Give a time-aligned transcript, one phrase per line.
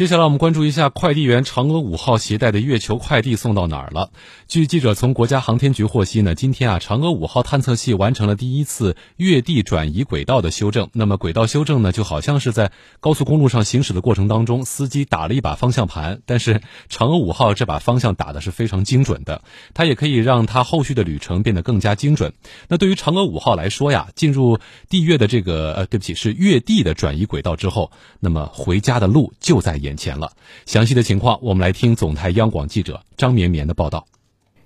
[0.00, 4.08] 接下来我们关注一下快递员嫦娥五号携带的月球快递送到哪儿了？
[4.48, 10.88] 据记者从国家航天局获悉呢，今天啊，嫦娥五号探测器完成了第一次月地转移轨道的修正。
[10.94, 19.42] 那么轨道修正呢，就好像是在高速公路上行驶的过程当中，司机打了一把方向盘，但是嫦娥五号这把方向打的是非常精准的，
[19.74, 22.32] 它也可以让它后续的旅程变得更加精准。
[22.68, 29.78] 那对于嫦娥五号来说呀，进入地月的这个呃，对不起，是月地的转移轨道之后，那么回家的路就在。
[29.80, 30.32] 眼前了，
[30.66, 34.06] 详细的情况我们来听总台央广记者张绵绵的报道。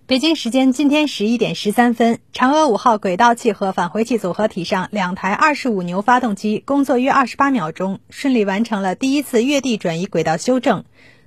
[0.06, 10.84] 北京时间今天十一点十三分，嫦娥五号轨道器和返回器组合体上两台二十五牛发动机工作约二十八秒钟，顺利完成了第一次月地转移轨道修正。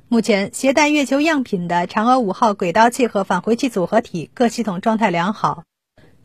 [0.09, 5.63] 目前，携带月球样品的嫦娥五号轨道器和返回器组合体各系统状态良好。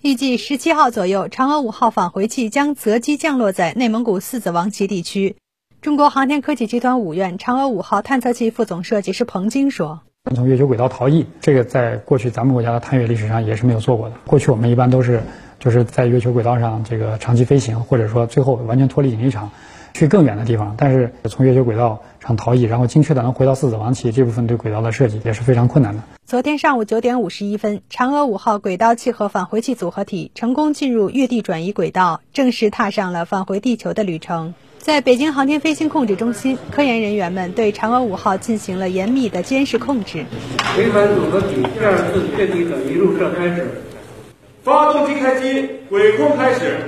[0.03, 5.37] 预计十七号左右，嫦娥五号返回器将择机降落在内蒙古四子王旗地区。
[5.83, 10.01] 中国航天科技集团五院嫦娥五号探测器副总设计师彭晶说
[10.33, 14.15] ：“从月球轨道逃逸，这个在过去咱们国家的探月历史上也是没有做过的。
[14.25, 15.25] 过去我们一般都是
[15.59, 19.51] 就是在月球轨道上这个长期飞行，或者说最后完全脱离引力场，
[19.93, 20.77] 去更远的地方。
[20.79, 34.55] 但是从月球轨道上逃逸，然后精确的能回到四子王旗，这部分对轨道的设计也是非常困难的。”昨天上午九点五十一分，嫦娥五号轨道器和返回器组合体成功进入月地转移轨道，正式踏上了返回地球的旅程。
[34.83, 40.25] 在北京航天飞行控制中心，科研人员们对嫦娥五号进行了严密的监视控制。
[40.77, 43.69] 飞船组合体第二次确定转移入射开始，
[44.65, 46.79] 发动机开机，轨控开始。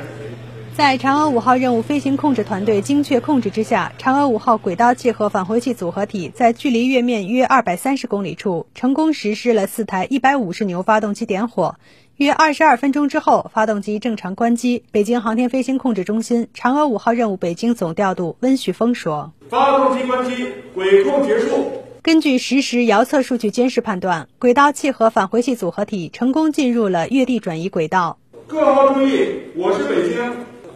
[0.76, 11.76] 在嫦娥五号任务飞行控制团队精确控制之下，嫦娥五号轨道器和返回器组合体在距离月面约二百三十公里处，成功实施了四台一百五十牛发动机点火。
[12.16, 14.82] 约二十二分钟之后，发动机正常关机。
[14.90, 21.70] 北京航天飞行控制中心嫦娥五号任务北京总调度温旭峰说：“发动机关机，轨控结束。
[22.02, 28.18] 根据实时遥测数据监视判断，轨道器和返回器组合体成功进入了月地转移轨道。
[28.48, 30.32] 各号注意，我是北京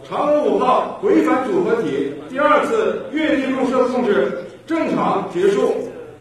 [0.09, 5.75] 嫦娥五号回返组合体第二次月地入射控制正常结束。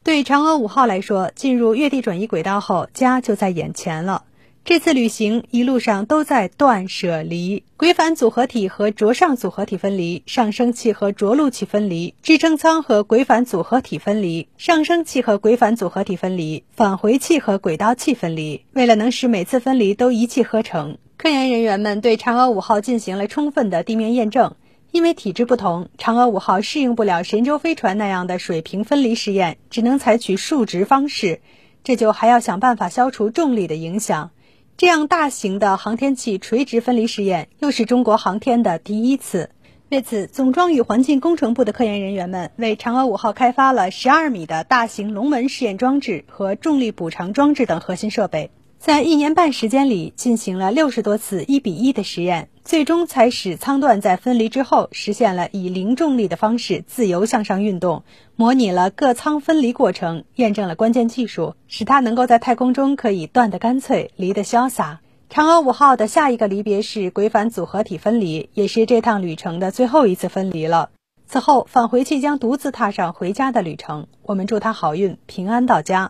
[0.04, 4.25] 对嫦娥五号来说，进入月地转移轨道后，家就在眼前了。”
[4.62, 18.66] 这次旅行一路上都在断舍离，轨返组合体和着上组合体分离，上升器和着陆器分离，支撑舱和轨返组合体分离，上升器和轨返组合体分离，返回器和轨道器分离。
[18.75, 24.54] 为了能使每次分离都一气呵成，科研人员们对嫦娥五号进行了充分的地面验证。
[24.92, 31.40] 因为体质不同，嫦娥五号适应不了神舟飞船那样的水平分离试验，只能采取竖直方式，
[31.82, 34.30] 这就还要想办法消除重力的影响。
[34.76, 39.50] 这样大型的航天器垂直分离试验，又是中国航天的第一次。
[39.90, 48.52] 为此，总装与环境工程部的科研人员们为嫦娥五号开发了十二米的大型龙门试验装置和重力补偿装置等核心设备。
[48.78, 58.05] 在一年半时间里，进行了六十多次一比一的实验，最终才使舱段在分离之后实现了以零重力的方式自由向上运动，
[58.37, 65.00] 模拟了各舱分离过程，验证了关键技术，使它能够在太空中可以断得干脆，离得潇洒。
[65.28, 70.91] 嫦娥五号的下一个离别是轨返组合体分离，也是这趟旅程的最后一次分离了。
[71.27, 74.06] 此后，返回器将独自踏上回家的旅程。
[74.22, 76.06] 我们祝他好运，平安到家。